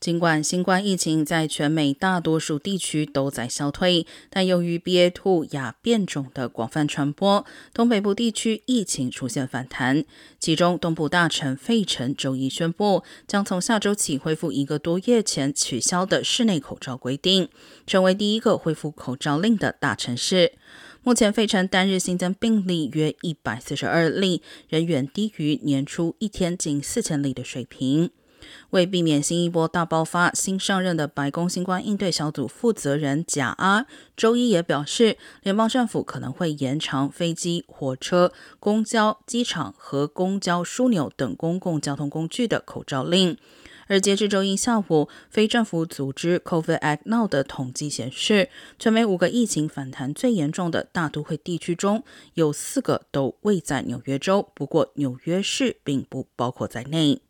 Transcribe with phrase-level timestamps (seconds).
[0.00, 7.44] 尽管新冠疫情在全美大多数地区都在消退，但由于 BA.2 亚变种的广泛传播，
[7.74, 10.02] 东北部地区疫情出现反弹。
[10.38, 17.50] 其中，东部大臣费城周一宣布，将从下周起恢复一个多月前取消的室内口罩规定，
[17.86, 20.52] 成为第一个恢复口罩令的大城市。
[21.02, 24.40] 目前，费城单日新增病例约一百四十二例，
[24.70, 28.10] 仍远低于年初一天近四千例的水平。
[28.70, 33.86] 为避免新一波大爆发，新上任的白宫新冠应对小组负责人贾阿
[34.16, 43.36] 周一也表示，联邦政府可能会延长飞机、火车、公交、机场和公交枢纽等公共交通工具的口罩令。
[43.86, 48.48] 而截至周一下午，非政府组织 COVID Act Now 的统计显示，
[48.78, 52.04] 全美五个疫情反弹最严重的大都会地区中
[52.34, 57.20] 有四个都未在纽约州，不过纽约市并不包括在内。